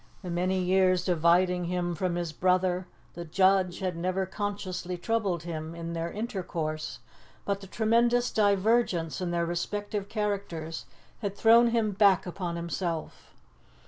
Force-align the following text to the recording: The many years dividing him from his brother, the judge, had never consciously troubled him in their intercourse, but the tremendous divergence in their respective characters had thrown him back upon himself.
The 0.23 0.31
many 0.31 0.59
years 0.59 1.05
dividing 1.05 1.65
him 1.65 1.93
from 1.93 2.15
his 2.15 2.33
brother, 2.33 2.87
the 3.13 3.23
judge, 3.23 3.81
had 3.81 3.95
never 3.95 4.25
consciously 4.25 4.97
troubled 4.97 5.43
him 5.43 5.75
in 5.75 5.93
their 5.93 6.11
intercourse, 6.11 6.97
but 7.45 7.61
the 7.61 7.67
tremendous 7.67 8.31
divergence 8.31 9.21
in 9.21 9.29
their 9.29 9.45
respective 9.45 10.09
characters 10.09 10.87
had 11.19 11.35
thrown 11.37 11.67
him 11.67 11.91
back 11.91 12.25
upon 12.25 12.55
himself. 12.55 13.35